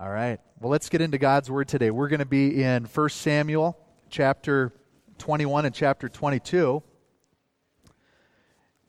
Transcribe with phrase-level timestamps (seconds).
[0.00, 0.38] All right.
[0.60, 1.90] Well, let's get into God's Word today.
[1.90, 3.76] We're going to be in 1 Samuel
[4.08, 4.72] chapter
[5.18, 6.80] 21 and chapter 22,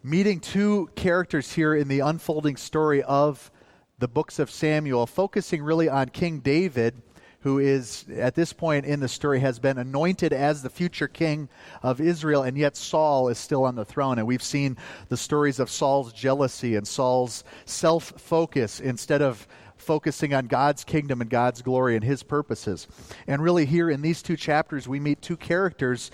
[0.03, 3.49] meeting two characters here in the unfolding story of
[3.97, 7.01] the books of Samuel, focusing really on King David,
[7.39, 11.49] who is, at this point in the story, has been anointed as the future king
[11.81, 14.19] of Israel, and yet Saul is still on the throne.
[14.19, 19.47] And we've seen the stories of Saul's jealousy and Saul's self focus instead of
[19.81, 22.87] focusing on God's kingdom and God's glory and his purposes.
[23.27, 26.11] And really, here in these two chapters, we meet two characters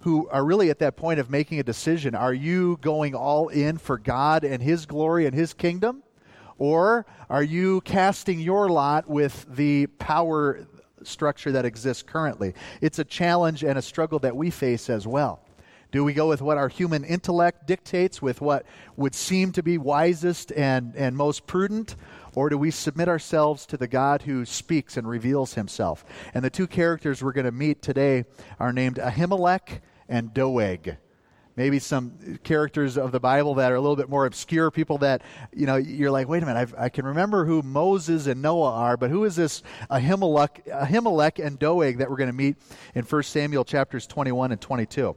[0.00, 2.14] who are really at that point of making a decision.
[2.14, 6.02] Are you going all in for God and his glory and his kingdom?
[6.58, 10.66] Or are you casting your lot with the power
[11.02, 12.54] structure that exists currently?
[12.80, 15.40] It's a challenge and a struggle that we face as well.
[15.90, 19.78] Do we go with what our human intellect dictates, with what would seem to be
[19.78, 21.94] wisest and, and most prudent?
[22.34, 26.04] Or do we submit ourselves to the God who speaks and reveals himself?
[26.34, 28.24] And the two characters we're going to meet today
[28.58, 30.96] are named Ahimelech and Doeg.
[31.56, 35.22] Maybe some characters of the Bible that are a little bit more obscure, people that,
[35.52, 38.72] you know, you're like, wait a minute, I've, i can remember who Moses and Noah
[38.72, 42.56] are, but who is this Ahimelech, Ahimelech and Doeg that we're going to meet
[42.96, 45.14] in 1 Samuel chapters 21 and 22?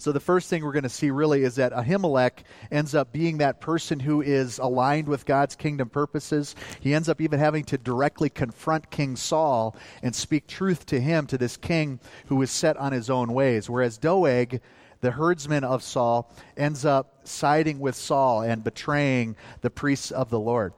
[0.00, 3.38] So the first thing we're going to see really is that Ahimelech ends up being
[3.38, 6.54] that person who is aligned with God's kingdom purposes.
[6.78, 11.26] He ends up even having to directly confront King Saul and speak truth to him,
[11.26, 13.68] to this king who is set on his own ways.
[13.68, 14.60] Whereas Doeg,
[15.00, 20.40] the herdsman of Saul, ends up siding with Saul and betraying the priests of the
[20.40, 20.74] Lord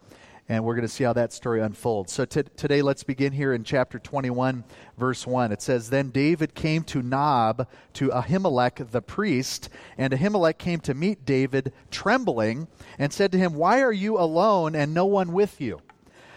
[0.50, 2.12] and we're going to see how that story unfolds.
[2.12, 4.64] So t- today, let's begin here in chapter 21,
[4.98, 5.52] verse 1.
[5.52, 10.92] It says, Then David came to Nob, to Ahimelech the priest, and Ahimelech came to
[10.92, 12.66] meet David, trembling,
[12.98, 15.80] and said to him, Why are you alone and no one with you?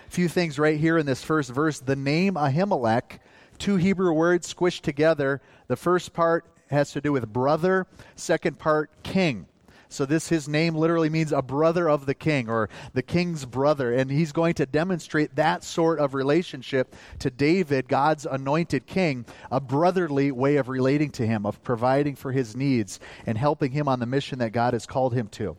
[0.08, 1.80] A few things right here in this first verse.
[1.80, 3.18] The name Ahimelech,
[3.58, 5.42] two Hebrew words squished together.
[5.68, 9.48] The first part has to do with brother, second part, king.
[9.94, 13.94] So this his name literally means a brother of the king or the king's brother
[13.94, 19.60] and he's going to demonstrate that sort of relationship to David, God's anointed king, a
[19.60, 24.00] brotherly way of relating to him, of providing for his needs and helping him on
[24.00, 25.56] the mission that God has called him to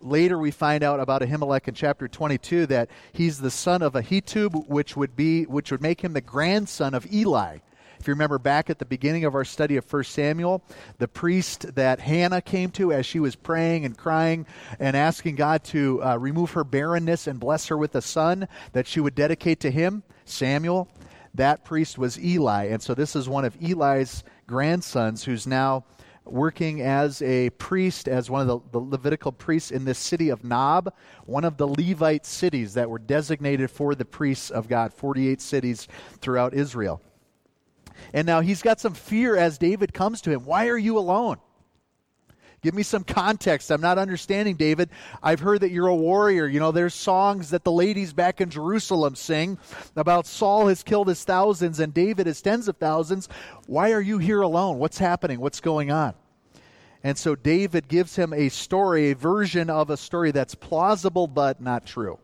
[0.00, 4.66] later we find out about Ahimelech in chapter 22 that he's the son of Ahitub,
[4.66, 7.58] which would be which would make him the grandson of Eli.
[8.02, 10.64] If you remember back at the beginning of our study of 1 Samuel,
[10.98, 14.44] the priest that Hannah came to as she was praying and crying
[14.80, 18.88] and asking God to uh, remove her barrenness and bless her with a son that
[18.88, 20.88] she would dedicate to him, Samuel,
[21.34, 22.64] that priest was Eli.
[22.64, 25.84] And so this is one of Eli's grandsons who's now
[26.24, 30.42] working as a priest, as one of the, the, Levitical priests in this city of
[30.42, 30.92] Nob,
[31.24, 35.86] one of the Levite cities that were designated for the priests of God, 48 cities
[36.20, 37.00] throughout Israel.
[38.12, 40.44] And now he's got some fear as David comes to him.
[40.44, 41.38] Why are you alone?
[42.62, 43.72] Give me some context.
[43.72, 44.90] I'm not understanding, David.
[45.20, 46.46] I've heard that you're a warrior.
[46.46, 49.58] You know, there's songs that the ladies back in Jerusalem sing
[49.96, 53.28] about Saul has killed his thousands and David his tens of thousands.
[53.66, 54.78] Why are you here alone?
[54.78, 55.40] What's happening?
[55.40, 56.14] What's going on?
[57.02, 61.60] And so David gives him a story, a version of a story that's plausible but
[61.60, 62.20] not true.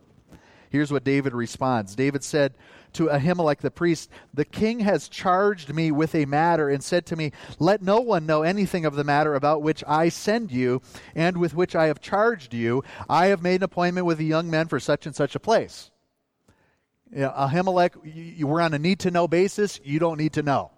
[0.69, 2.53] Here's what David responds David said,
[2.93, 7.15] to Ahimelech the priest, The king has charged me with a matter and said to
[7.15, 10.81] me, Let no one know anything of the matter about which I send you
[11.15, 12.83] and with which I have charged you.
[13.07, 15.91] I have made an appointment with the young men for such and such a place.
[17.11, 19.79] You know, Ahimelech, you, you were on a need to know basis.
[19.83, 20.71] You don't need to know.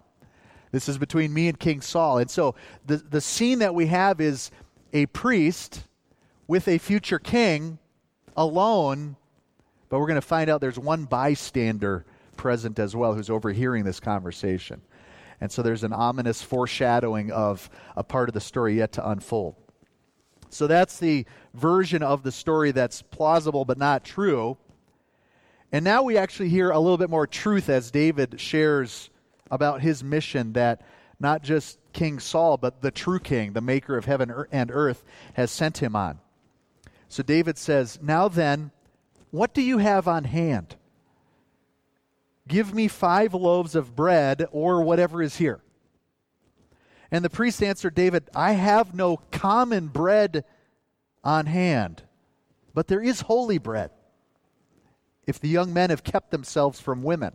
[0.70, 2.18] This is between me and King Saul.
[2.18, 2.54] And so
[2.86, 4.50] the, the scene that we have is
[4.94, 5.86] a priest
[6.46, 7.78] with a future king
[8.36, 9.16] alone
[9.92, 12.06] but we're going to find out there's one bystander
[12.38, 14.80] present as well who's overhearing this conversation.
[15.38, 19.54] And so there's an ominous foreshadowing of a part of the story yet to unfold.
[20.48, 24.56] So that's the version of the story that's plausible but not true.
[25.72, 29.10] And now we actually hear a little bit more truth as David shares
[29.50, 30.80] about his mission that
[31.20, 35.04] not just King Saul, but the true king, the maker of heaven er, and earth,
[35.34, 36.18] has sent him on.
[37.10, 38.70] So David says, Now then,
[39.32, 40.76] what do you have on hand?
[42.46, 45.60] Give me five loaves of bread or whatever is here.
[47.10, 50.44] And the priest answered David, I have no common bread
[51.24, 52.02] on hand,
[52.74, 53.90] but there is holy bread,
[55.26, 57.32] if the young men have kept themselves from women.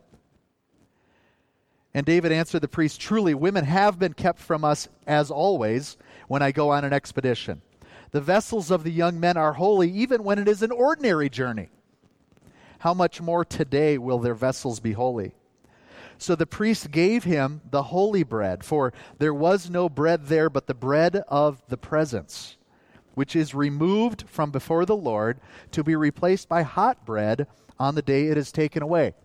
[1.96, 5.98] And David answered the priest, Truly, women have been kept from us as always
[6.28, 7.64] when I go on an expedition.
[8.12, 11.70] The vessels of the young men are holy even when it is an ordinary journey.
[12.88, 15.34] How much more today will their vessels be holy?
[16.18, 20.68] So the priest gave him the holy bread, for there was no bread there but
[20.68, 22.56] the bread of the presence,
[23.14, 25.42] which is removed from before the Lord
[25.72, 27.48] to be replaced by hot bread
[27.78, 29.16] on the day it is taken away.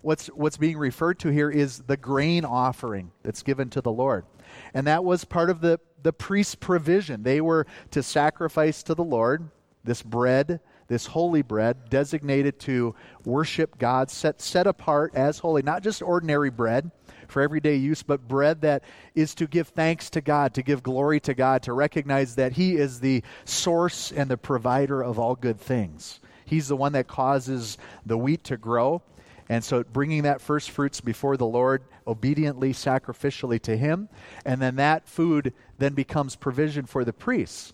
[0.00, 4.24] What's, what's being referred to here is the grain offering that's given to the Lord.
[4.72, 7.24] And that was part of the, the priest's provision.
[7.24, 9.50] They were to sacrifice to the Lord
[9.84, 10.60] this bread
[10.92, 12.94] this holy bread designated to
[13.24, 16.90] worship God, set, set apart as holy, not just ordinary bread
[17.28, 18.84] for everyday use, but bread that
[19.14, 22.76] is to give thanks to God, to give glory to God, to recognize that He
[22.76, 26.20] is the source and the provider of all good things.
[26.44, 29.00] He's the one that causes the wheat to grow.
[29.48, 34.10] And so bringing that first fruits before the Lord obediently, sacrificially to Him,
[34.44, 37.72] and then that food then becomes provision for the priests.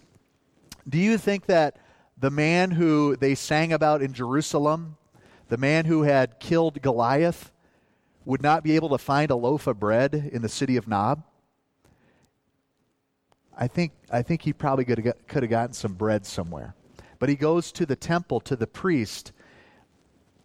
[0.88, 1.78] Do you think that
[2.20, 4.96] the man who they sang about in Jerusalem,
[5.48, 7.52] the man who had killed Goliath,
[8.24, 11.22] would not be able to find a loaf of bread in the city of Nob?
[13.56, 16.74] I think, I think he probably could have, could have gotten some bread somewhere.
[17.18, 19.32] But he goes to the temple, to the priest,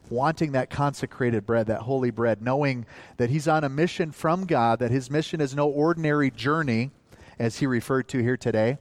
[0.10, 2.86] wanting that consecrated bread, that holy bread, knowing
[3.18, 6.92] that he's on a mission from God, that his mission is no ordinary journey,
[7.40, 8.78] as he referred to here today,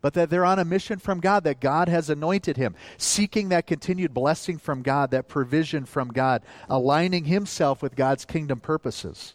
[0.00, 3.66] but that they're on a mission from God, that God has anointed him, seeking that
[3.66, 9.34] continued blessing from God, that provision from God, aligning himself with God's kingdom purposes.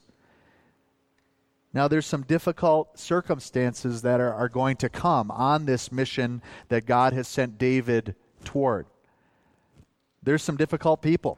[1.74, 6.86] Now, there's some difficult circumstances that are, are going to come on this mission that
[6.86, 8.16] God has sent David
[8.46, 8.86] toward.
[10.24, 11.38] There's some difficult people.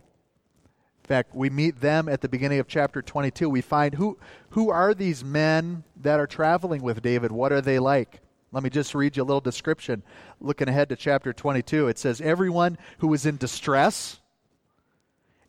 [1.04, 3.50] In fact, we meet them at the beginning of chapter 22.
[3.50, 4.18] We find who,
[4.52, 7.32] who are these men that are traveling with David?
[7.32, 8.22] What are they like?
[8.52, 10.04] Let me just read you a little description.
[10.40, 14.20] Looking ahead to chapter 22, it says, Everyone who was in distress,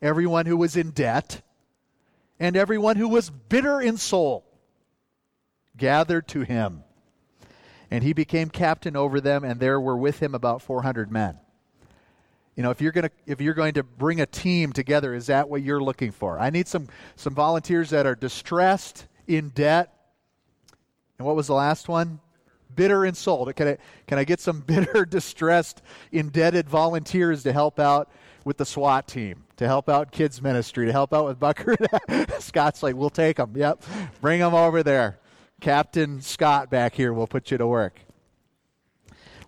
[0.01, 1.41] everyone who was in debt,
[2.39, 4.45] and everyone who was bitter in soul
[5.77, 6.83] gathered to him.
[7.91, 11.39] And he became captain over them, and there were with him about 400 men.
[12.55, 15.27] You know, if you're going to if you're going to bring a team together, is
[15.27, 16.37] that what you're looking for?
[16.37, 19.93] I need some some volunteers that are distressed, in debt.
[21.17, 22.19] And what was the last one?
[22.75, 23.51] Bitter and soul.
[23.53, 23.77] Can I,
[24.07, 25.81] can I get some bitter, distressed,
[26.11, 28.11] indebted volunteers to help out
[28.45, 31.75] with the SWAT team, to help out kids ministry, to help out with Bucker?
[32.39, 33.53] Scott's like, we'll take them.
[33.55, 33.83] Yep.
[34.21, 35.19] Bring them over there.
[35.61, 37.99] Captain Scott back here will put you to work.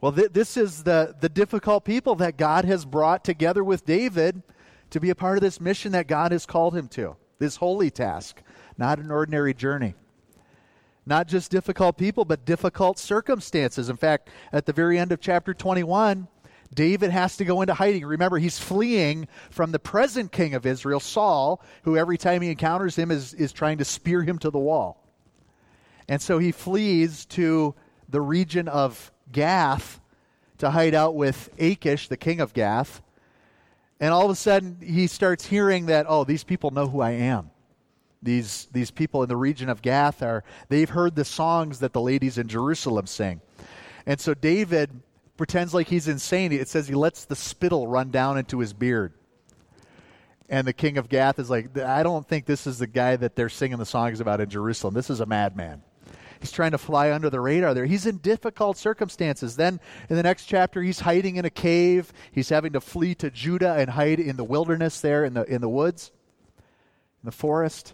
[0.01, 4.41] Well, th- this is the, the difficult people that God has brought together with David
[4.89, 7.89] to be a part of this mission that God has called him to, this holy
[7.89, 8.41] task,
[8.77, 9.95] not an ordinary journey.
[11.11, 13.89] Not just difficult people, but difficult circumstances.
[13.89, 16.25] In fact, at the very end of chapter 21,
[16.73, 18.05] David has to go into hiding.
[18.05, 22.95] Remember, he's fleeing from the present king of Israel, Saul, who every time he encounters
[22.95, 25.05] him is, is trying to spear him to the wall.
[26.07, 27.75] And so he flees to
[28.07, 29.99] the region of Gath
[30.59, 33.01] to hide out with Achish, the king of Gath.
[33.99, 37.11] And all of a sudden, he starts hearing that, oh, these people know who I
[37.11, 37.50] am
[38.21, 42.01] these, these people in the region of Gath are, they've heard the songs that the
[42.01, 43.41] ladies in Jerusalem sing.
[44.05, 45.01] And so David
[45.37, 46.51] pretends like he's insane.
[46.51, 49.13] It says he lets the spittle run down into his beard.
[50.49, 53.35] And the king of Gath is like, I don't think this is the guy that
[53.35, 54.93] they're singing the songs about in Jerusalem.
[54.93, 55.81] This is a madman.
[56.41, 57.85] He's trying to fly under the radar there.
[57.85, 59.55] He's in difficult circumstances.
[59.55, 59.79] Then
[60.09, 62.11] in the next chapter, he's hiding in a cave.
[62.31, 65.61] He's having to flee to Judah and hide in the wilderness there in the, in
[65.61, 66.11] the woods,
[66.57, 67.93] in the forest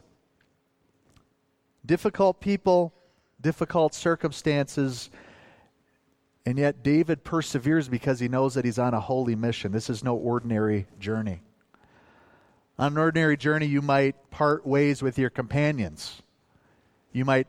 [1.88, 2.94] difficult people,
[3.42, 5.10] difficult circumstances.
[6.46, 9.72] And yet, David perseveres because he knows that he's on a holy mission.
[9.72, 11.42] This is no ordinary journey.
[12.80, 16.22] On an ordinary journey, you might part ways with your companions.
[17.12, 17.48] You might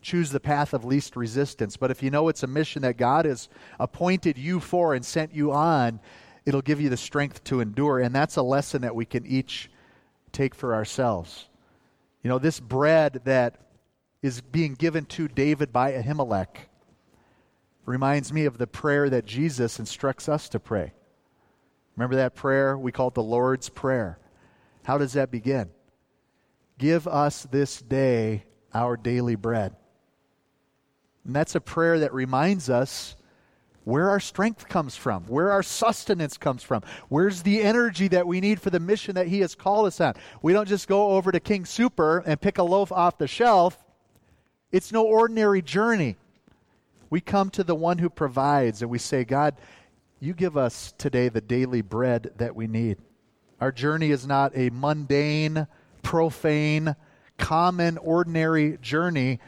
[0.00, 1.76] choose the path of least resistance.
[1.76, 5.34] But if you know it's a mission that God has appointed you for and sent
[5.34, 6.00] you on,
[6.46, 7.98] it'll give you the strength to endure.
[7.98, 9.70] And that's a lesson that we can each
[10.32, 11.48] take for ourselves.
[12.22, 13.56] You know, this bread that
[14.22, 16.68] is being given to David by Ahimelech
[17.86, 20.92] reminds me of the prayer that Jesus instructs us to pray.
[21.96, 22.76] Remember that prayer?
[22.78, 24.18] We call it the Lord's Prayer.
[24.84, 25.70] How does that begin?
[26.78, 29.74] Give us this day our daily bread.
[31.24, 33.16] And that's a prayer that reminds us
[33.84, 38.40] where our strength comes from, where our sustenance comes from, where's the energy that we
[38.40, 40.14] need for the mission that He has called us on.
[40.42, 43.78] We don't just go over to King Super and pick a loaf off the shelf
[44.72, 46.16] it's no ordinary journey.
[47.08, 49.56] We come to the one who provides and we say, God,
[50.20, 52.98] you give us today the daily bread that we need.
[53.60, 55.66] Our journey is not a mundane,
[56.02, 56.94] profane,
[57.36, 59.40] common, ordinary journey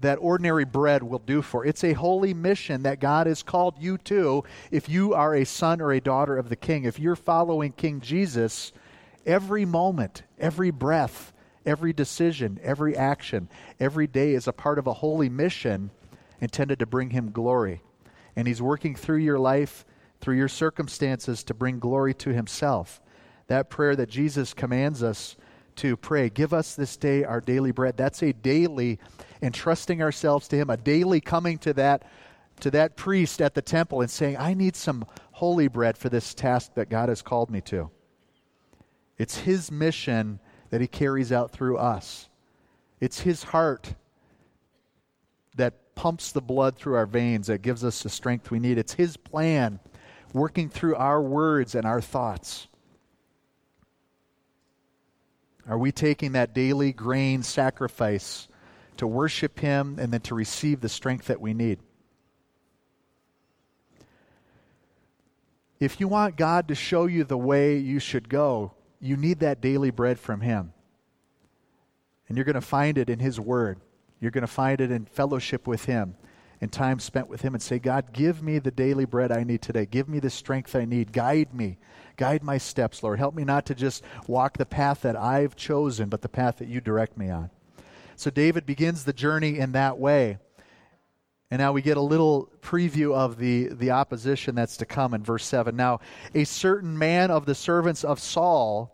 [0.00, 1.64] that ordinary bread will do for.
[1.64, 5.80] It's a holy mission that God has called you to if you are a son
[5.80, 6.84] or a daughter of the king.
[6.84, 8.72] If you're following King Jesus,
[9.24, 11.32] every moment, every breath,
[11.66, 15.90] every decision, every action, every day is a part of a holy mission
[16.40, 17.82] intended to bring him glory.
[18.36, 19.84] And he's working through your life,
[20.20, 23.00] through your circumstances to bring glory to himself.
[23.48, 25.36] That prayer that Jesus commands us
[25.76, 27.96] to pray, give us this day our daily bread.
[27.96, 28.98] That's a daily
[29.42, 32.04] entrusting ourselves to him, a daily coming to that
[32.60, 36.32] to that priest at the temple and saying, I need some holy bread for this
[36.32, 37.90] task that God has called me to.
[39.18, 40.40] It's his mission
[40.76, 42.28] that he carries out through us.
[43.00, 43.94] It's his heart
[45.56, 48.76] that pumps the blood through our veins, that gives us the strength we need.
[48.76, 49.80] It's his plan
[50.34, 52.68] working through our words and our thoughts.
[55.66, 58.46] Are we taking that daily grain sacrifice
[58.98, 61.78] to worship Him and then to receive the strength that we need?
[65.80, 69.60] If you want God to show you the way you should go, you need that
[69.60, 70.72] daily bread from Him.
[72.28, 73.80] And you're going to find it in His Word.
[74.20, 76.16] You're going to find it in fellowship with Him
[76.60, 79.62] and time spent with Him and say, God, give me the daily bread I need
[79.62, 79.86] today.
[79.86, 81.12] Give me the strength I need.
[81.12, 81.78] Guide me.
[82.16, 83.18] Guide my steps, Lord.
[83.18, 86.68] Help me not to just walk the path that I've chosen, but the path that
[86.68, 87.50] you direct me on.
[88.16, 90.38] So David begins the journey in that way.
[91.50, 95.22] And now we get a little preview of the, the opposition that's to come in
[95.22, 95.76] verse 7.
[95.76, 96.00] Now,
[96.34, 98.92] a certain man of the servants of Saul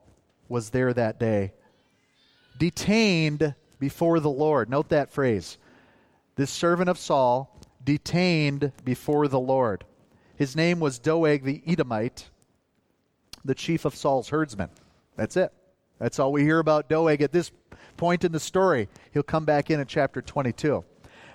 [0.49, 1.55] was there that day,
[2.59, 4.69] detained before the Lord.
[4.69, 5.57] Note that phrase.
[6.37, 9.85] This servant of Saul, detained before the Lord.
[10.37, 12.29] His name was Doeg the Edomite,
[13.45, 14.71] the chief of Saul's herdsmen.
[15.17, 15.53] That's it.
[15.99, 17.51] That's all we hear about Doeg at this
[17.97, 18.89] point in the story.
[19.13, 20.85] He'll come back in in chapter 22.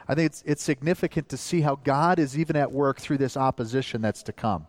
[0.08, 3.36] I think it's, it's significant to see how God is even at work through this
[3.36, 4.68] opposition that's to come.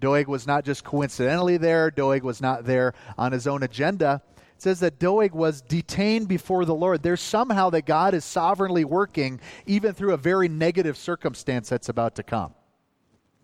[0.00, 4.22] Doeg was not just coincidentally there, Doeg was not there on his own agenda.
[4.56, 7.02] It says that Doeg was detained before the Lord.
[7.02, 12.14] There's somehow that God is sovereignly working even through a very negative circumstance that's about
[12.16, 12.54] to come.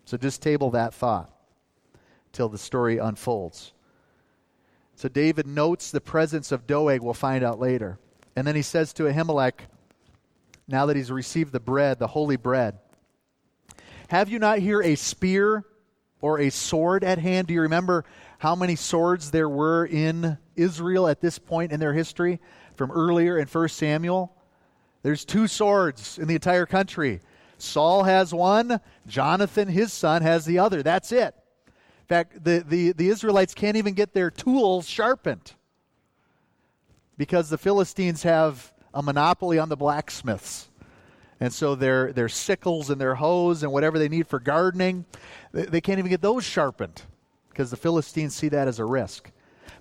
[0.05, 1.31] So just table that thought
[2.31, 3.73] till the story unfolds.
[4.95, 7.99] So David notes the presence of Doeg, we'll find out later.
[8.35, 9.61] And then he says to Ahimelech,
[10.67, 12.79] now that he's received the bread, the holy bread,
[14.09, 15.65] Have you not here a spear
[16.21, 17.47] or a sword at hand?
[17.47, 18.05] Do you remember
[18.39, 22.39] how many swords there were in Israel at this point in their history
[22.75, 24.35] from earlier in 1 Samuel?
[25.03, 27.21] There's two swords in the entire country.
[27.57, 30.83] Saul has one, Jonathan, his son, has the other.
[30.83, 31.33] That's it.
[31.65, 35.53] In fact, the, the, the Israelites can't even get their tools sharpened
[37.17, 40.69] because the Philistines have a monopoly on the blacksmiths.
[41.39, 45.05] And so their, their sickles and their hoes and whatever they need for gardening,
[45.51, 47.03] they, they can't even get those sharpened
[47.49, 49.29] because the Philistines see that as a risk.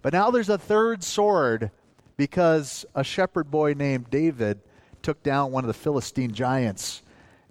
[0.02, 1.70] But now there's a third sword
[2.18, 4.61] because a shepherd boy named David
[5.00, 7.02] took down one of the Philistine giants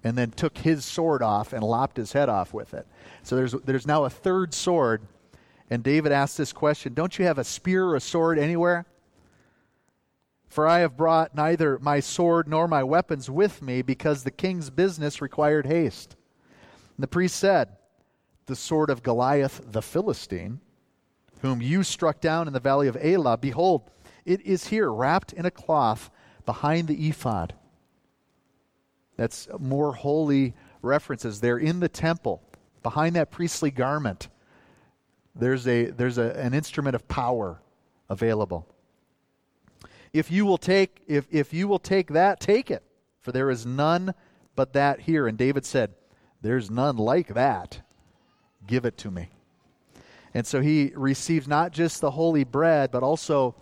[0.04, 2.86] and then took his sword off and lopped his head off with it.
[3.24, 5.02] So there's, there's now a third sword.
[5.68, 8.86] And David asked this question Don't you have a spear or a sword anywhere?
[10.56, 14.70] For I have brought neither my sword nor my weapons with me, because the king's
[14.70, 16.16] business required haste.
[16.96, 17.76] And the priest said,
[18.46, 20.60] The sword of Goliath the Philistine,
[21.42, 23.90] whom you struck down in the valley of Elah, behold,
[24.24, 26.10] it is here, wrapped in a cloth
[26.46, 27.52] behind the ephod.
[29.18, 31.42] That's more holy references.
[31.42, 32.42] They're in the temple
[32.82, 34.28] behind that priestly garment,
[35.34, 37.60] there's, a, there's a, an instrument of power
[38.08, 38.66] available.
[40.18, 42.82] If you will take if, if you will take that, take it,
[43.20, 44.14] for there is none
[44.54, 45.26] but that here.
[45.26, 45.94] And David said,
[46.42, 47.80] There's none like that.
[48.66, 49.30] Give it to me.
[50.34, 53.54] And so he receives not just the holy bread, but also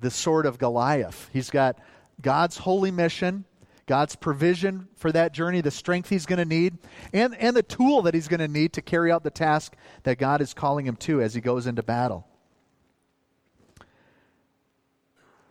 [0.00, 1.28] the sword of Goliath.
[1.32, 1.78] He's got
[2.20, 3.44] God's holy mission
[3.90, 6.78] God's provision for that journey, the strength he's going to need,
[7.12, 10.16] and, and the tool that he's going to need to carry out the task that
[10.16, 12.24] God is calling him to as he goes into battle.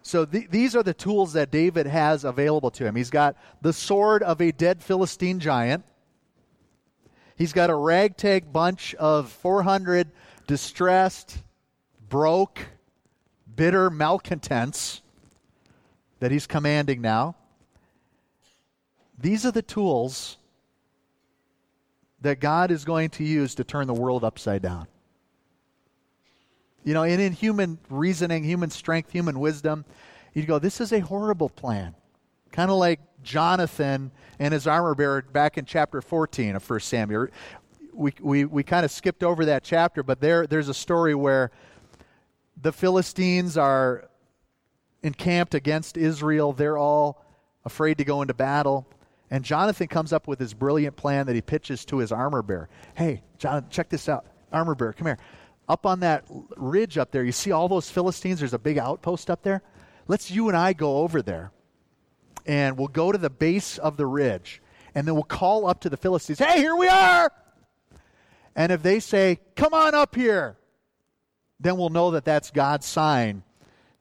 [0.10, 2.96] So th- these are the tools that David has available to him.
[2.96, 5.84] He's got the sword of a dead Philistine giant.
[7.38, 10.10] He's got a ragtag bunch of 400
[10.48, 11.38] distressed,
[12.10, 12.60] broke,
[13.56, 15.04] bitter malcontents
[16.22, 17.36] that he's commanding now.
[19.20, 20.38] These are the tools
[22.22, 24.88] that God is going to use to turn the world upside down.
[26.84, 29.86] You know, and in human reasoning, human strength, human wisdom,
[30.34, 31.96] you'd go, this is a horrible plan.
[32.52, 37.28] Kind of like Jonathan and his armor bearer back in chapter 14 of 1 Samuel.
[37.94, 41.52] We, we, we kind of skipped over that chapter, but there, there's a story where
[42.62, 44.10] the Philistines are
[45.04, 46.54] encamped against Israel.
[46.54, 47.24] They're all
[47.66, 48.88] afraid to go into battle.
[49.32, 52.70] And Jonathan comes up with his brilliant plan that he pitches to his armor bearer.
[52.96, 54.26] Hey, John, check this out.
[54.52, 55.20] Armor bearer, come here.
[55.70, 56.26] Up on that
[56.58, 58.40] ridge up there, you see all those Philistines?
[58.40, 59.62] There's a big outpost up there.
[60.08, 61.52] Let's you and I go over there.
[62.46, 64.62] And we'll go to the base of the ridge.
[64.96, 67.32] And then we'll call up to the Philistines, hey, here we are.
[68.56, 70.58] And if they say, come on up here,
[71.60, 73.44] then we'll know that that's God's sign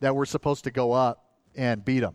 [0.01, 2.15] that we're supposed to go up and beat them.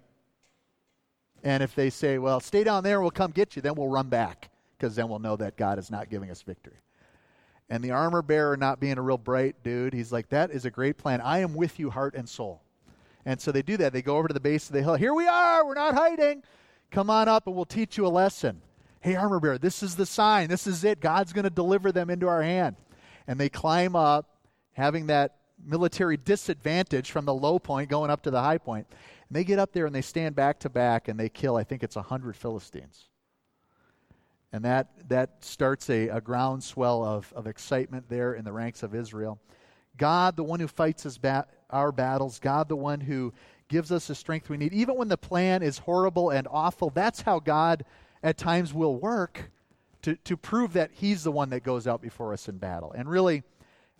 [1.43, 4.07] And if they say, well, stay down there, we'll come get you, then we'll run
[4.09, 6.77] back because then we'll know that God is not giving us victory.
[7.69, 10.71] And the armor bearer, not being a real bright dude, he's like, that is a
[10.71, 11.21] great plan.
[11.21, 12.61] I am with you, heart and soul.
[13.25, 13.93] And so they do that.
[13.93, 14.95] They go over to the base of the hill.
[14.95, 15.65] Here we are.
[15.65, 16.43] We're not hiding.
[16.91, 18.61] Come on up and we'll teach you a lesson.
[18.99, 20.49] Hey, armor bearer, this is the sign.
[20.49, 20.99] This is it.
[20.99, 22.75] God's going to deliver them into our hand.
[23.27, 24.29] And they climb up,
[24.73, 28.87] having that military disadvantage from the low point going up to the high point.
[29.29, 31.63] And they get up there and they stand back to back and they kill, I
[31.63, 33.09] think it's 100 Philistines.
[34.53, 38.93] And that, that starts a, a groundswell of, of excitement there in the ranks of
[38.93, 39.39] Israel.
[39.97, 43.33] God, the one who fights ba- our battles, God, the one who
[43.67, 44.71] gives us the strength we need.
[44.71, 47.83] Even when the plan is horrible and awful, that's how God
[48.21, 49.49] at times will work
[50.03, 52.91] to, to prove that He's the one that goes out before us in battle.
[52.91, 53.41] And really,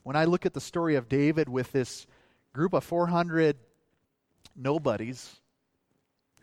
[0.04, 2.06] when I look at the story of David with this
[2.54, 3.58] group of 400
[4.56, 5.40] nobodies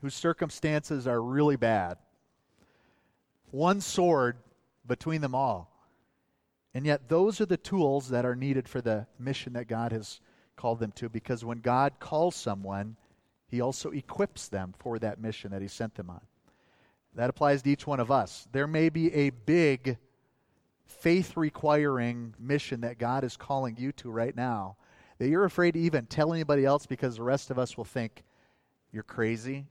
[0.00, 1.99] whose circumstances are really bad,
[3.50, 4.37] one sword
[4.87, 5.71] between them all.
[6.73, 10.21] And yet, those are the tools that are needed for the mission that God has
[10.57, 12.97] called them to, because when God calls someone,
[13.49, 16.21] He also equips them for that mission that He sent them on.
[17.15, 18.47] That applies to each one of us.
[18.52, 19.99] There may be a big
[20.86, 24.76] faith requiring mission that God is calling you to right now
[25.21, 28.25] that you're afraid to even tell anybody else because the rest of us will think
[28.91, 29.67] you're crazy,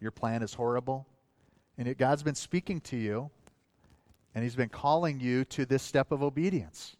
[0.00, 1.06] your plan is horrible.
[1.80, 3.30] And God's been speaking to you,
[4.34, 6.94] and He's been calling you to this step of obedience.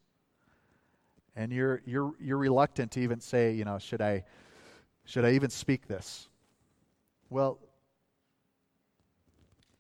[1.37, 4.25] And you're, you're, you're reluctant to even say, you know, should I,
[5.05, 6.31] should I even speak this?
[7.29, 7.59] Well,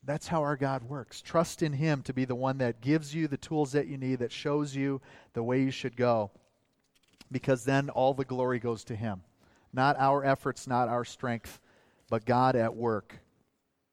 [0.04, 1.22] that's how our God works.
[1.22, 4.18] Trust in Him to be the one that gives you the tools that you need,
[4.18, 5.00] that shows you
[5.32, 6.30] the way you should go,
[7.32, 9.22] because then all the glory goes to Him.
[9.72, 11.58] Not our efforts, not our strength,
[12.10, 13.18] but God at work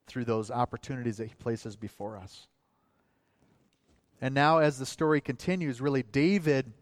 [0.07, 2.47] through those opportunities that He places before us.
[4.19, 6.73] And now, as the story continues, really, David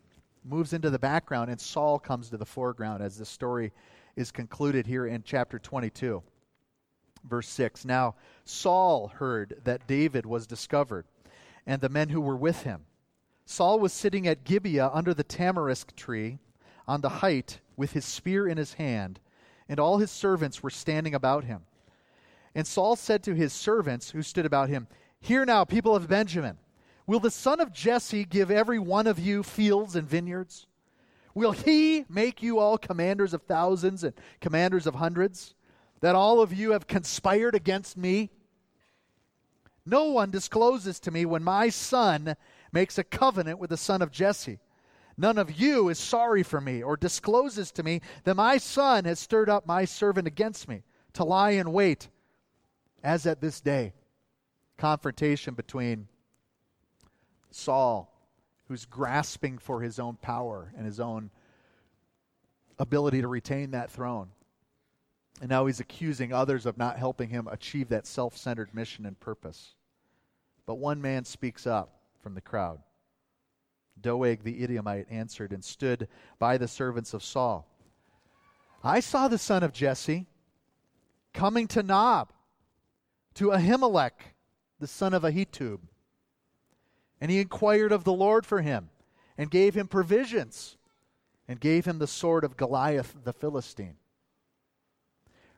[0.46, 3.74] moves into the background and Saul comes to the foreground as the story
[4.16, 6.24] is concluded here in chapter 22
[7.28, 7.86] verse 6.
[7.86, 11.06] Now Saul heard that David was discovered,
[11.66, 12.86] and the men who were with him.
[13.46, 16.40] Saul was sitting at Gibeah under the tamarisk tree
[16.88, 19.20] on the height with his spear in his hand,
[19.68, 21.62] and all his servants were standing about him.
[22.56, 24.88] And Saul said to his servants who stood about him,
[25.20, 26.58] Hear now, people of Benjamin,
[27.06, 30.66] will the son of Jesse give every one of you fields and vineyards?
[31.34, 35.54] Will he make you all commanders of thousands and commanders of hundreds?
[36.02, 38.30] that all of you have conspired against me?
[39.86, 42.36] No one discloses to me when my son
[42.72, 44.60] makes a covenant with the son of Jesse.
[45.18, 49.20] None of you is sorry for me or discloses to me that my son has
[49.20, 52.10] stirred up my servant against me to lie in wait,
[53.06, 53.94] as at this day.
[54.78, 56.08] Confrontation between
[57.52, 58.12] Saul,
[58.68, 61.30] who's grasping for his own power and his own
[62.78, 64.30] ability to retain that throne,
[65.40, 69.18] and now he's accusing others of not helping him achieve that self centered mission and
[69.20, 69.76] purpose.
[70.66, 72.80] But one man speaks up from the crowd.
[74.02, 76.08] Doeg the Edomite answered and stood
[76.40, 77.68] by the servants of Saul.
[78.84, 80.26] I saw the son of Jesse
[81.34, 82.32] coming to Nob,
[83.36, 84.34] to Ahimelech,
[84.80, 85.80] the son of Ahitub.
[87.22, 88.90] And he inquired of the Lord for him,
[89.38, 90.78] and gave him provisions,
[91.48, 93.96] and gave him the sword of Goliath the Philistine.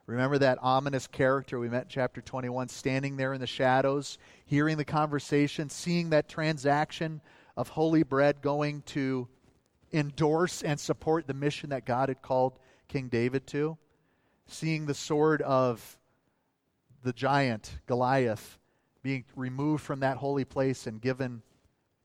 [0.06, 4.78] Remember that ominous character we met in chapter 21, standing there in the shadows, hearing
[4.78, 7.20] the conversation, seeing that transaction
[7.58, 9.28] of holy bread going to
[9.92, 13.76] endorse and support the mission that God had called King David to?
[14.46, 15.97] Seeing the sword of
[17.02, 18.58] the giant, Goliath,
[19.02, 21.42] being removed from that holy place and given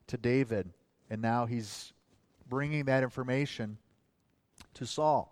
[0.08, 0.69] to David.
[1.10, 1.93] And now he's
[2.47, 3.77] bringing that information
[4.75, 5.29] to Saul.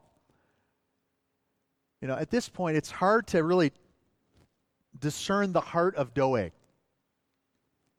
[2.02, 3.72] You know, at this point, it's hard to really
[5.00, 6.52] discern the heart of Doeg.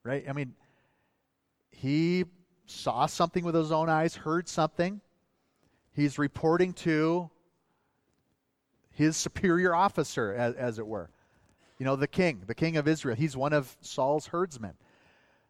[0.04, 0.24] Right?
[0.28, 0.54] I mean,
[1.70, 2.24] he
[2.66, 5.00] saw something with his own eyes, heard something.
[5.92, 7.30] He's reporting to
[8.90, 11.10] his superior officer, as, as it were.
[11.82, 13.16] You know, the king, the king of Israel.
[13.16, 14.74] He's one of Saul's herdsmen.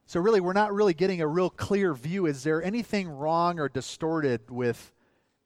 [0.06, 2.24] So, really, we're not really getting a real clear view.
[2.24, 4.94] Is there anything wrong or distorted with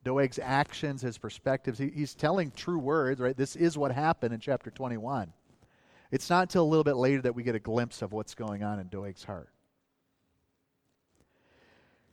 [0.05, 1.81] Doeg's actions, his perspectives?
[1.81, 3.37] He, he's telling true words, right?
[3.37, 5.33] This is what happened in chapter 21.
[6.13, 8.63] It's not until a little bit later that we get a glimpse of what's going
[8.63, 9.51] on in Doeg's heart.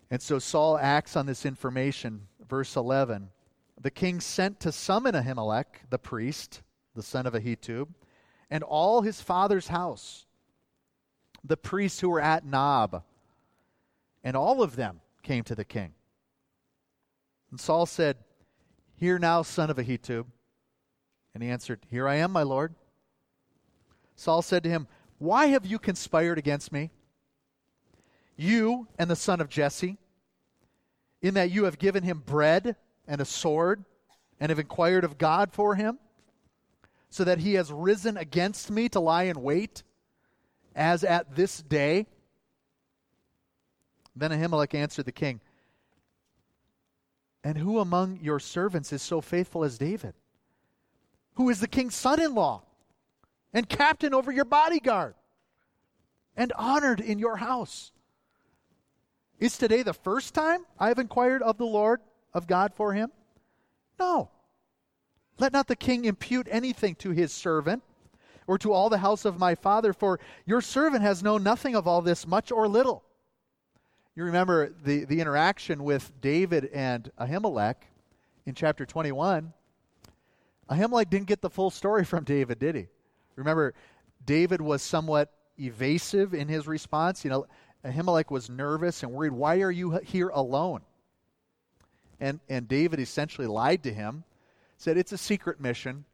[0.09, 2.21] And so Saul acts on this information.
[2.49, 3.29] Verse 11
[3.79, 6.63] The king sent to summon Ahimelech, the priest,
[6.95, 7.89] the son of Ahitub,
[8.49, 10.25] and all his father's house,
[11.43, 13.03] the priests who were at Nob.
[14.23, 15.93] And all of them came to the king.
[17.51, 18.17] And Saul said,
[18.95, 20.25] Hear now, son of Ahitub.
[21.33, 22.73] And he answered, Here I am, my lord.
[24.15, 26.91] Saul said to him, Why have you conspired against me?
[28.35, 29.97] You and the son of Jesse,
[31.21, 32.75] in that you have given him bread
[33.07, 33.83] and a sword,
[34.39, 35.99] and have inquired of God for him,
[37.13, 39.83] so that he has risen against me to lie in wait,
[40.75, 42.07] as at this day?
[44.15, 45.39] Then Ahimelech answered the king,
[47.43, 50.13] And who among your servants is so faithful as David,
[51.35, 52.63] who is the king's son in law?
[53.53, 55.13] and captain over your bodyguard
[56.35, 57.91] and honored in your house.
[59.39, 62.01] Is today the first time I have inquired of the Lord,
[62.33, 63.11] of God for him?
[63.99, 64.31] No.
[65.39, 67.83] Let not the king impute anything to his servant
[68.47, 71.87] or to all the house of my father, for your servant has known nothing of
[71.87, 73.03] all this, much or little.
[74.15, 77.75] You remember the, the interaction with David and Ahimelech
[78.45, 79.53] in chapter 21.
[80.69, 82.87] Ahimelech didn't get the full story from David, did he?
[83.35, 83.73] Remember,
[84.25, 87.23] David was somewhat evasive in his response.
[87.23, 87.45] You know,
[87.83, 89.33] Ahimelech was nervous and worried.
[89.33, 90.81] Why are you here alone?
[92.19, 94.23] And, and David essentially lied to him,
[94.77, 96.05] said it's a secret mission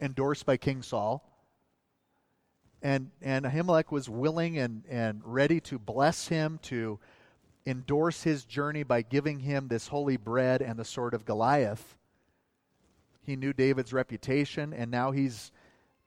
[0.00, 1.28] endorsed by King Saul.
[2.82, 6.98] And, and Ahimelech was willing and, and ready to bless him, to
[7.66, 11.96] endorse his journey by giving him this holy bread and the sword of Goliath.
[13.24, 15.50] He knew David's reputation, and now he's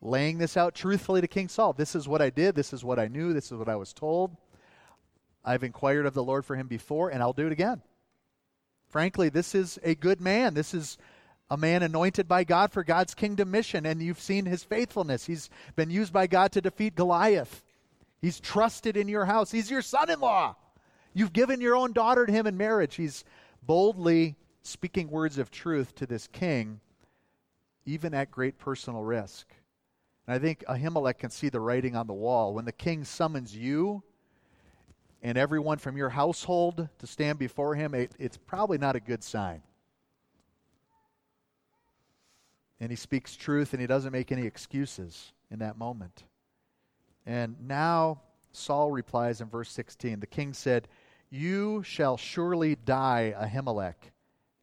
[0.02, 1.74] laying this out truthfully to King Saul.
[1.74, 2.54] This is what I did.
[2.54, 3.34] This is what I knew.
[3.34, 4.38] This is what I was told.
[5.44, 7.82] I've inquired of the Lord for him before, and I'll do it again.
[8.90, 10.54] Frankly, this is a good man.
[10.54, 10.98] This is
[11.50, 15.26] a man anointed by God for God's kingdom mission, and you've seen his faithfulness.
[15.26, 17.64] He's been used by God to defeat Goliath.
[18.22, 19.52] He's trusted in your house.
[19.52, 20.56] He's your son in law.
[21.14, 22.96] You've given your own daughter to him in marriage.
[22.96, 23.24] He's
[23.64, 26.82] boldly speaking words of truth to this king,
[27.86, 29.48] even at great personal risk.
[30.28, 32.54] And I think Ahimelech can see the writing on the wall.
[32.54, 34.04] When the king summons you
[35.24, 39.24] and everyone from your household to stand before him, it, it's probably not a good
[39.24, 39.62] sign.
[42.80, 46.24] And he speaks truth and he doesn't make any excuses in that moment.
[47.26, 50.88] And now Saul replies in verse 16 The king said,
[51.30, 54.12] You shall surely die, Ahimelech,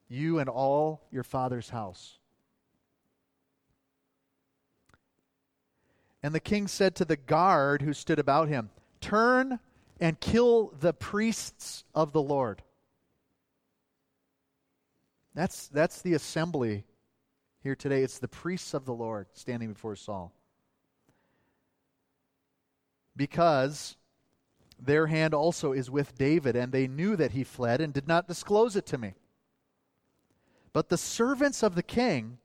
[0.09, 2.19] you and all your father's house.
[6.23, 9.59] And the king said to the guard who stood about him, Turn
[10.01, 12.63] and kill the priests of the Lord.
[15.35, 16.85] That's, that's the assembly
[17.65, 18.03] here today.
[18.03, 20.33] It's the priests of the Lord standing before Saul.
[23.17, 23.97] Because
[24.79, 28.29] their hand also is with David, and they knew that he fled and did not
[28.29, 29.15] disclose it to me.
[30.75, 32.39] But the servants of the king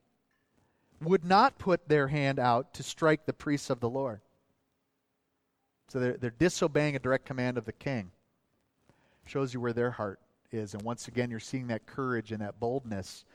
[1.01, 4.21] would not put their hand out to strike the priests of the Lord.
[5.89, 8.12] So they're, they're disobeying a direct command of the king.
[9.25, 10.19] Shows you where their heart
[10.51, 10.73] is.
[10.73, 13.25] And once again, you're seeing that courage and that boldness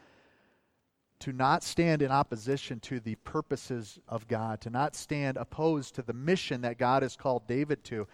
[1.20, 6.03] to not stand in opposition to the purposes of God, to not stand opposed to
[6.03, 8.07] the mission that God has called David to.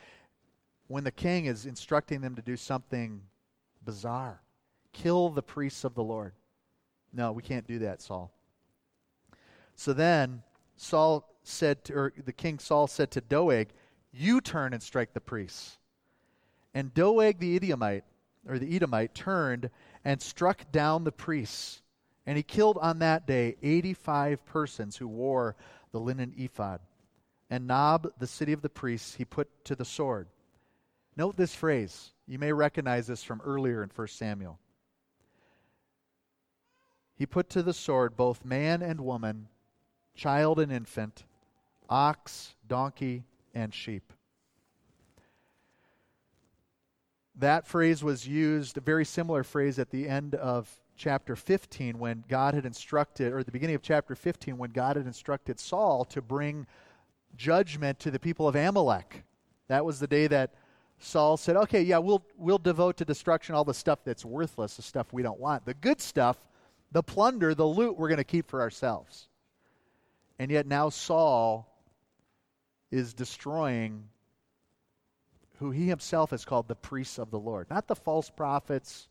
[0.86, 3.22] When the king is instructing them to do something
[3.84, 4.42] bizarre,
[4.92, 6.32] kill the priests of the Lord.
[7.12, 8.30] No, we can't do that, Saul.
[9.74, 10.42] So then
[10.76, 13.68] Saul said, to, or the king Saul said to Doeg,
[14.12, 15.78] You turn and strike the priests.
[16.74, 18.04] And Doeg the Edomite,
[18.46, 19.70] or the Edomite, turned
[20.04, 21.82] and struck down the priests.
[22.30, 25.56] And he killed on that day 85 persons who wore
[25.90, 26.78] the linen ephod.
[27.50, 30.28] And Nob, the city of the priests, he put to the sword.
[31.16, 32.12] Note this phrase.
[32.28, 34.60] You may recognize this from earlier in 1 Samuel.
[37.16, 39.48] he put to the sword both man and woman,
[40.14, 41.24] child and infant,
[41.88, 43.24] ox, donkey,
[43.56, 44.12] and sheep.
[47.34, 52.22] That phrase was used, a very similar phrase at the end of chapter 15 when
[52.28, 56.20] God had instructed, or the beginning of chapter 15 when God had instructed Saul to
[56.20, 56.66] bring
[57.36, 59.24] judgment to the people of Amalek.
[59.68, 60.52] That was the day that
[60.98, 64.82] Saul said, okay, yeah, we'll, we'll devote to destruction all the stuff that's worthless, the
[64.82, 65.64] stuff we don't want.
[65.64, 66.36] The good stuff,
[66.92, 69.28] the plunder, the loot, we're going to keep for ourselves.
[70.38, 71.66] And yet now Saul
[72.90, 74.04] is destroying
[75.60, 77.70] who he himself has called the priests of the Lord.
[77.70, 79.08] Not the false prophets,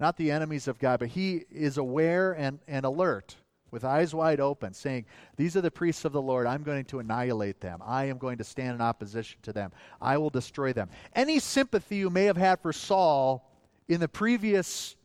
[0.00, 3.36] not the enemies of God, but he is aware and, and alert
[3.70, 5.04] with eyes wide open, saying,
[5.36, 6.46] These are the priests of the Lord.
[6.46, 7.80] I'm going to annihilate them.
[7.84, 9.72] I am going to stand in opposition to them.
[10.00, 10.88] I will destroy them.
[11.14, 13.50] Any sympathy you may have had for Saul
[13.88, 14.96] in the previous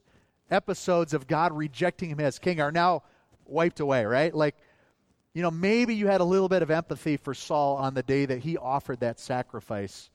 [0.49, 3.03] episodes of God rejecting him as king are now
[3.45, 4.34] wiped away, right?
[4.34, 4.56] Like,
[5.34, 8.25] you know, maybe you had a little bit of empathy for Saul on the day
[8.25, 10.12] that he offered that sacrifice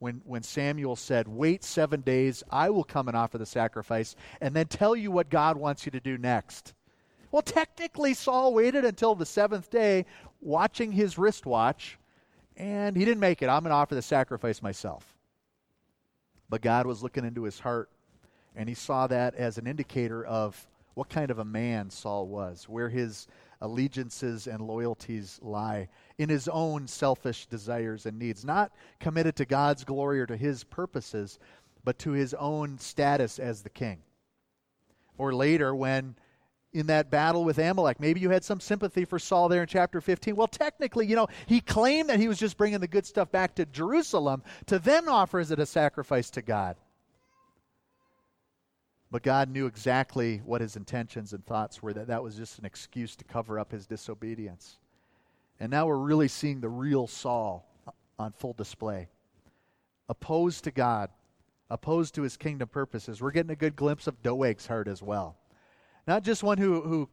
[0.00, 4.56] when, when Samuel said, Wait seven days, I will come and offer the sacrifice, and
[4.56, 6.74] then tell you what God wants you to do next.
[7.30, 10.06] Well, technically, Saul waited until the seventh day,
[10.40, 11.98] watching his wristwatch,
[12.56, 13.48] and he didn't make it.
[13.48, 15.16] I'm going to offer the sacrifice myself.
[16.48, 17.90] But God was looking into his heart,
[18.56, 22.68] and he saw that as an indicator of what kind of a man Saul was,
[22.68, 23.28] where his
[23.60, 29.84] allegiances and loyalties lie in his own selfish desires and needs, not committed to God's
[29.84, 31.38] glory or to his purposes,
[31.84, 33.98] but to his own status as the king.
[35.18, 36.16] Or later, when
[36.72, 40.00] in that battle with Amalek, maybe you had some sympathy for Saul there in chapter
[40.00, 40.36] 15.
[40.36, 43.56] Well, technically, you know, he claimed that he was just bringing the good stuff back
[43.56, 46.76] to Jerusalem to then offer as a sacrifice to God.
[49.10, 52.64] But God knew exactly what his intentions and thoughts were, that that was just an
[52.64, 54.78] excuse to cover up his disobedience.
[55.58, 57.66] And now we're really seeing the real Saul
[58.18, 59.08] on full display.
[60.08, 61.10] Opposed to God,
[61.70, 63.20] opposed to his kingdom purposes.
[63.20, 65.36] We're getting a good glimpse of Doeg's heart as well.
[66.06, 67.08] Not just one who, who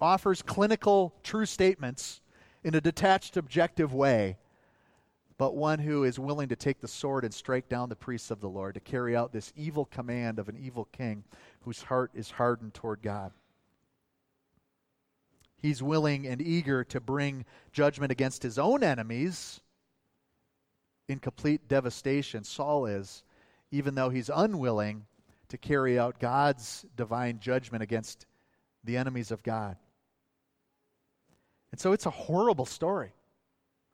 [0.00, 2.20] offers clinical true statements
[2.62, 4.36] in a detached, objective way,
[5.36, 8.40] but one who is willing to take the sword and strike down the priests of
[8.40, 11.24] the Lord to carry out this evil command of an evil king
[11.62, 13.32] whose heart is hardened toward God.
[15.56, 19.60] He's willing and eager to bring judgment against his own enemies
[21.08, 22.44] in complete devastation.
[22.44, 23.24] Saul is,
[23.70, 25.06] even though he's unwilling
[25.48, 28.26] to carry out God's divine judgment against
[28.84, 29.76] the enemies of God.
[31.72, 33.12] And so it's a horrible story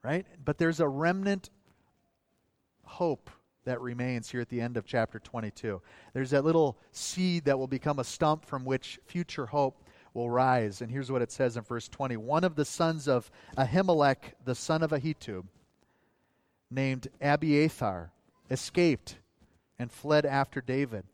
[0.02, 0.26] right?
[0.44, 1.50] But there's a remnant
[2.84, 3.30] hope
[3.64, 5.80] that remains here at the end of chapter 22.
[6.12, 9.84] There's that little seed that will become a stump from which future hope
[10.14, 10.80] will rise.
[10.80, 14.54] And here's what it says in verse 20 One of the sons of Ahimelech, the
[14.54, 15.44] son of Ahitub,
[16.70, 18.12] named Abiathar,
[18.50, 19.16] escaped
[19.78, 21.04] and fled after David.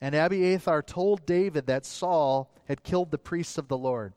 [0.00, 4.14] And Abiathar told David that Saul had killed the priests of the Lord.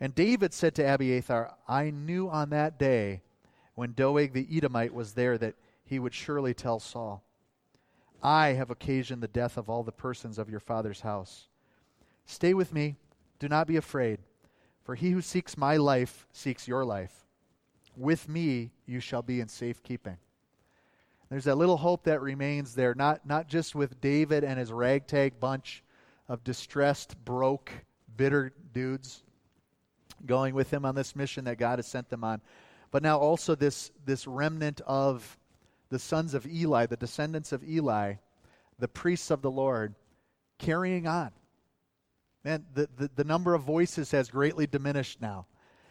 [0.00, 3.22] And David said to Abiathar, I knew on that day
[3.76, 7.22] when Doeg the Edomite was there that he would surely tell Saul,
[8.22, 11.46] I have occasioned the death of all the persons of your father's house.
[12.24, 12.96] Stay with me,
[13.38, 14.18] do not be afraid,
[14.82, 17.26] for he who seeks my life seeks your life.
[17.96, 20.16] With me you shall be in safekeeping.
[21.28, 25.38] There's that little hope that remains there, not, not just with David and his ragtag
[25.38, 25.82] bunch
[26.28, 27.70] of distressed, broke,
[28.16, 29.22] bitter dudes
[30.24, 32.40] going with him on this mission that God has sent them on,
[32.96, 35.38] but now also this, this remnant of
[35.90, 38.14] the sons of Eli, the descendants of Eli,
[38.78, 39.94] the priests of the Lord,
[40.56, 41.30] carrying on.
[42.42, 45.44] Man, the, the, the number of voices has greatly diminished now.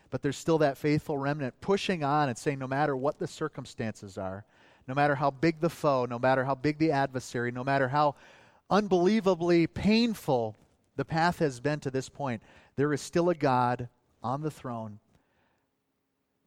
[0.09, 4.17] But there's still that faithful remnant pushing on and saying, no matter what the circumstances
[4.17, 4.43] are,
[4.87, 8.15] no matter how big the foe, no matter how big the adversary, no matter how
[8.71, 10.57] unbelievably painful
[10.95, 12.41] the path has been to this point,
[12.77, 13.89] there is still a God
[14.23, 14.97] on the throne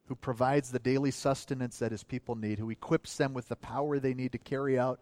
[0.09, 3.99] who provides the daily sustenance that his people need, who equips them with the power
[3.99, 4.99] they need to carry out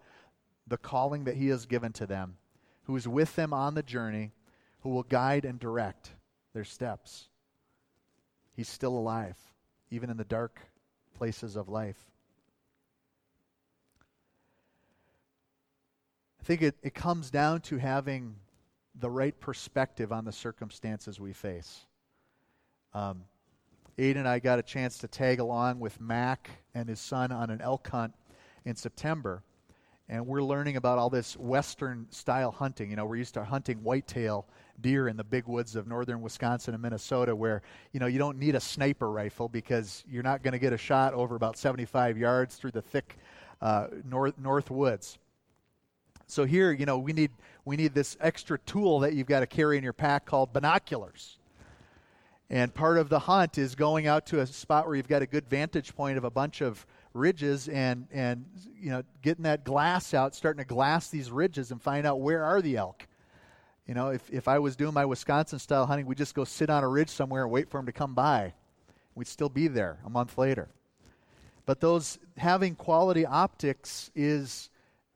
[0.68, 2.36] the calling that he has given to them,
[2.84, 4.34] who is with them on the journey,
[4.82, 6.12] who will guide and direct
[6.54, 7.30] their steps.
[8.54, 9.38] He's still alive,
[9.92, 10.60] even in the dark
[11.18, 12.12] places of life.
[16.42, 18.36] I think it, it comes down to having
[18.94, 21.86] the right perspective on the circumstances we face.
[22.94, 23.24] Um,
[23.98, 27.50] Aiden and I got a chance to tag along with Mac and his son on
[27.50, 28.14] an elk hunt
[28.64, 29.42] in September.
[30.08, 32.92] And we're learning about all this Western style hunting.
[32.92, 34.46] You know, we're used to hunting whitetail
[34.80, 38.38] deer in the big woods of northern Wisconsin and Minnesota where, you know, you don't
[38.38, 42.20] need a sniper rifle because you're not going to get a shot over about 75
[42.20, 43.18] yards through the thick
[43.64, 45.18] uh, north, north woods.
[46.28, 47.32] So here, you know, we need,
[47.66, 51.40] we need this extra tool that you've got to carry in your pack called binoculars.
[52.50, 55.26] And part of the hunt is going out to a spot where you've got a
[55.26, 58.46] good vantage point of a bunch of ridges and, and
[58.80, 62.44] you know, getting that glass out, starting to glass these ridges and find out where
[62.44, 63.06] are the elk.
[63.86, 66.70] You know, if, if I was doing my Wisconsin style hunting, we'd just go sit
[66.70, 68.54] on a ridge somewhere and wait for them to come by.
[69.16, 70.70] We'd still be there a month later.
[71.66, 74.70] But those having quality optics is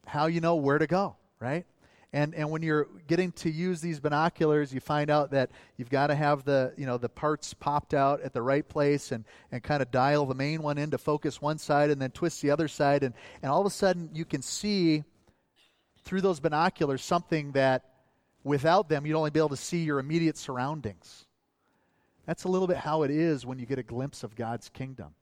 [0.06, 1.66] how you know where to go, right?
[2.14, 6.08] And, and when you're getting to use these binoculars, you find out that you've got
[6.08, 9.64] to have the, you know, the parts popped out at the right place and, and
[9.64, 12.52] kind of dial the main one in to focus one side and then twist the
[12.52, 13.04] other side.
[13.04, 15.06] And, and all of a sudden, you can see
[16.04, 17.86] through those binoculars something that
[18.44, 21.26] without them, you'd only be able to see your immediate surroundings.
[22.26, 25.16] That's a little bit how it is when you get a glimpse of God's kingdom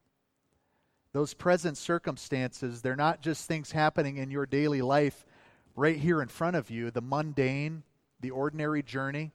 [1.12, 5.25] those present circumstances, they're not just things happening in your daily life
[5.80, 7.84] right here in front of you, the mundane,
[8.20, 9.32] the ordinary journey.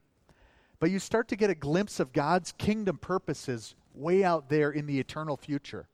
[0.78, 4.86] But you start to get a glimpse of God's kingdom purposes way out there in
[4.86, 5.88] the eternal future.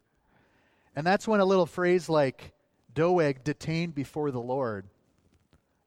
[0.97, 2.53] And that's when a little phrase like
[2.93, 4.87] Doeg detained before the Lord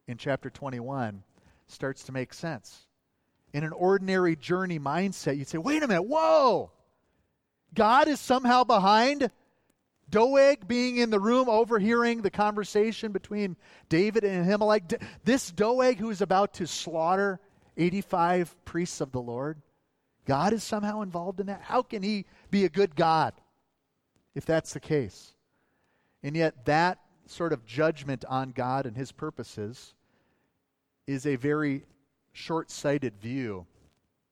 [0.07, 1.23] in chapter 21
[1.67, 2.87] starts to make sense.
[3.51, 6.71] In an ordinary journey mindset, you'd say, wait a minute, whoa!
[7.73, 9.29] God is somehow behind
[10.13, 13.57] Doeg being in the room overhearing the conversation between
[13.89, 15.01] David and Ahimelech.
[15.23, 17.39] This Doeg who is about to slaughter
[17.77, 19.59] 85 priests of the Lord,
[20.25, 21.61] God is somehow involved in that?
[21.63, 23.33] How can he be a good God
[24.35, 25.33] if that's the case?
[26.21, 29.95] And yet, that sort of judgment on God and his purposes
[31.07, 31.87] is a very
[32.33, 33.65] short sighted view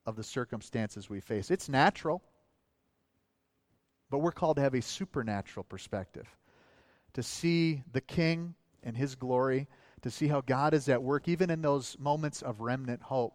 [0.06, 1.50] of the circumstances we face.
[1.50, 2.22] It's natural.
[4.12, 6.28] But we're called to have a supernatural perspective,
[7.14, 9.68] to see the King and his glory,
[10.02, 13.34] to see how God is at work, even in those moments of remnant hope,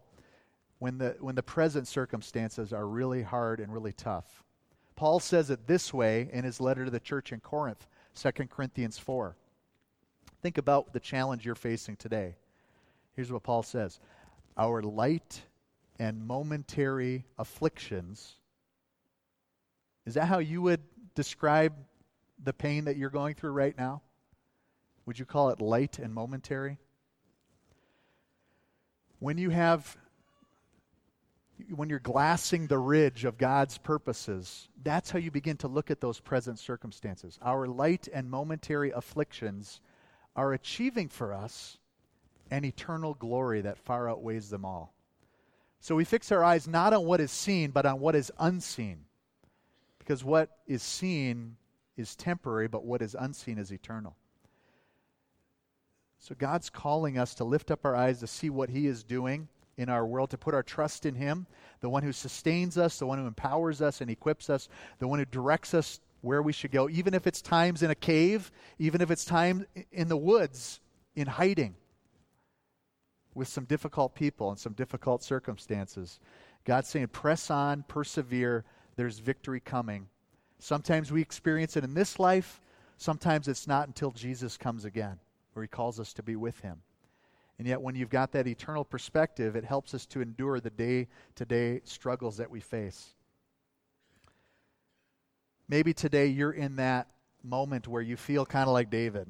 [0.77, 4.43] when the, when the present circumstances are really hard and really tough.
[4.95, 8.99] Paul says it this way in his letter to the church in Corinth, 2 Corinthians
[8.99, 9.35] 4.
[10.43, 12.35] Think about the challenge you're facing today.
[13.15, 13.99] Here's what Paul says
[14.55, 15.41] Our light
[15.97, 18.35] and momentary afflictions
[20.07, 20.79] is that how you would
[21.15, 21.73] describe
[22.41, 24.01] the pain that you're going through right now?
[25.05, 26.79] Would you call it light and momentary?
[29.19, 29.97] When you have
[31.75, 35.99] when you're glassing the ridge of God's purposes, that's how you begin to look at
[35.99, 37.37] those present circumstances.
[37.41, 39.81] Our light and momentary afflictions
[40.37, 41.79] are achieving for us
[42.49, 44.93] an eternal glory that far outweighs them all.
[45.81, 49.03] So we fix our eyes not on what is seen, but on what is unseen.
[50.07, 51.57] Because what is seen
[51.97, 54.15] is temporary, but what is unseen is eternal.
[56.17, 59.49] So God's calling us to lift up our eyes to see what He is doing
[59.75, 61.45] in our world, to put our trust in Him,
[61.81, 65.19] the one who sustains us, the one who empowers us and equips us, the one
[65.19, 69.01] who directs us where we should go, even if it's times in a cave, even
[69.01, 70.79] if it's time in the woods,
[71.17, 71.75] in hiding
[73.35, 76.21] with some difficult people and some difficult circumstances.
[76.63, 78.63] God's saying, press on, persevere,
[78.97, 80.09] there's victory coming.
[80.59, 82.59] Sometimes we experience it in this life,
[82.97, 85.19] sometimes it's not until Jesus comes again,
[85.53, 86.81] where he calls us to be with him.
[87.59, 91.07] And yet, when you've got that eternal perspective, it helps us to endure the day
[91.35, 93.15] to day struggles that we face.
[95.69, 97.07] Maybe today you're in that
[97.43, 99.27] moment where you feel kind of like David.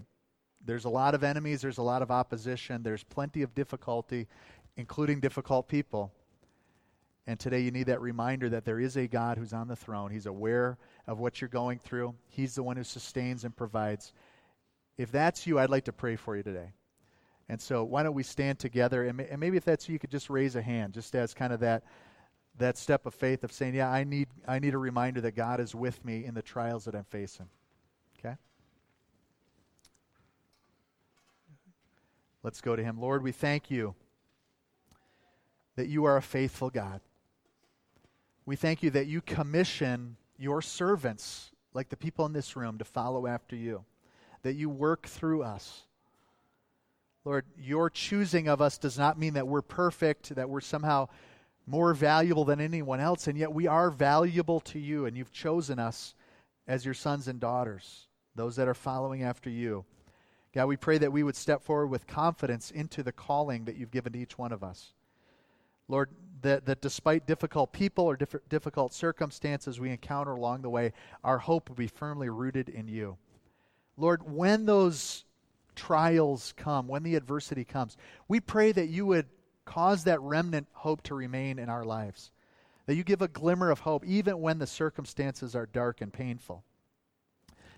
[0.66, 4.28] There's a lot of enemies, there's a lot of opposition, there's plenty of difficulty,
[4.76, 6.12] including difficult people.
[7.28, 10.12] And today you need that reminder that there is a God who's on the throne.
[10.12, 14.14] He's aware of what you're going through, He's the one who sustains and provides.
[14.98, 16.72] If that's you, I'd like to pray for you today.
[17.50, 19.06] And so, why don't we stand together?
[19.06, 21.54] And, and maybe if that's you, you could just raise a hand, just as kind
[21.54, 21.84] of that,
[22.58, 25.60] that step of faith of saying, Yeah, I need, I need a reminder that God
[25.60, 27.48] is with me in the trials that I'm facing.
[28.20, 28.36] Okay?
[32.42, 33.00] Let's go to Him.
[33.00, 33.96] Lord, we thank you
[35.76, 37.02] that you are a faithful God.
[38.48, 42.86] We thank you that you commission your servants, like the people in this room, to
[42.86, 43.84] follow after you,
[44.44, 45.84] that you work through us.
[47.26, 51.10] Lord, your choosing of us does not mean that we're perfect, that we're somehow
[51.66, 55.78] more valuable than anyone else, and yet we are valuable to you, and you've chosen
[55.78, 56.16] us
[56.70, 59.84] as your sons and daughters, those that are following after you.
[60.54, 63.92] God, we pray that we would step forward with confidence into the calling that you've
[63.92, 64.94] given to each one of us.
[65.90, 66.10] Lord,
[66.42, 71.38] that, that despite difficult people or diff- difficult circumstances we encounter along the way, our
[71.38, 73.18] hope will be firmly rooted in you.
[73.98, 75.26] Lord, when those
[75.76, 79.28] trials come, when the adversity comes, we pray that you would
[79.66, 82.32] cause that remnant hope to remain in our lives.
[82.86, 86.64] That you give a glimmer of hope even when the circumstances are dark and painful.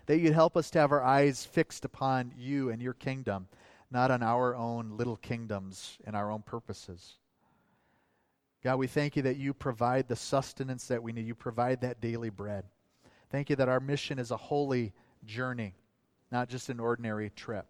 [0.06, 3.48] That you'd help us to have our eyes fixed upon you and your kingdom,
[3.90, 7.19] not on our own little kingdoms and our own purposes.
[8.62, 11.26] God, we thank you that you provide the sustenance that we need.
[11.26, 12.64] You provide that daily bread.
[13.30, 14.92] Thank you that our mission is a holy
[15.24, 15.74] journey,
[16.30, 17.66] not just an ordinary trip.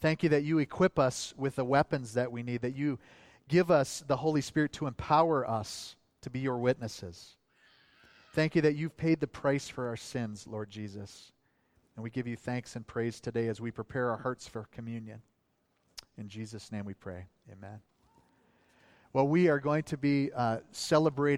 [0.00, 2.98] Thank you that you equip us with the weapons that we need, that you
[3.48, 7.36] give us the Holy Spirit to empower us to be your witnesses.
[8.32, 11.32] Thank you that you've paid the price for our sins, Lord Jesus.
[11.96, 15.20] And we give you thanks and praise today as we prepare our hearts for communion.
[16.16, 17.26] In Jesus' name we pray.
[17.50, 17.80] Amen.
[19.12, 21.20] Well, we are going to be uh, celebrating.